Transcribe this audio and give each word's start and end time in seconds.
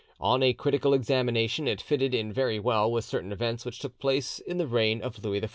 On 0.19 0.41
a 0.41 0.51
critical 0.51 0.95
examination 0.95 1.67
it 1.67 1.79
fitted 1.79 2.15
in 2.15 2.33
very 2.33 2.57
well 2.59 2.91
with 2.91 3.05
certain 3.05 3.31
events 3.31 3.65
which 3.65 3.77
took 3.77 3.99
place 3.99 4.39
in 4.39 4.57
the 4.57 4.65
reign 4.65 4.99
of 4.99 5.23
Louis 5.23 5.41
XIV. 5.41 5.49